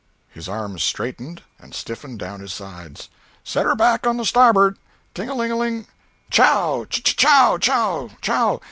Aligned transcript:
His 0.31 0.49
arms 0.49 0.81
straightened 0.81 1.43
and 1.59 1.75
stiffened 1.75 2.17
down 2.17 2.39
his 2.39 2.51
sides. 2.53 3.07
"Set 3.43 3.67
her 3.67 3.75
back 3.75 4.07
on 4.07 4.17
the 4.17 4.25
stabboard! 4.25 4.79
Ting 5.13 5.29
a 5.29 5.35
ling 5.35 5.51
ling! 5.55 5.85
Chow! 6.31 6.85
ch 6.89 7.15
chow 7.15 7.59
wow! 7.67 8.09
Chow!" 8.19 8.59